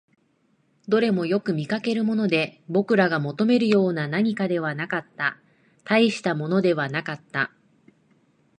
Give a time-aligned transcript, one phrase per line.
[0.87, 5.37] どれもよく見かけるもので、僕らが求めるような何かではなかった、
[5.83, 7.51] 大したものではなかった